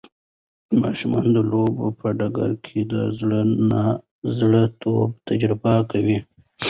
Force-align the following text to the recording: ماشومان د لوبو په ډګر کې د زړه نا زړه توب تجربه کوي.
ماشومان 0.81 1.25
د 1.35 1.37
لوبو 1.51 1.87
په 1.99 2.07
ډګر 2.17 2.51
کې 2.65 2.79
د 2.91 2.93
زړه 3.19 3.39
نا 3.69 3.85
زړه 4.37 4.63
توب 4.81 5.09
تجربه 5.27 5.73
کوي. 5.91 6.17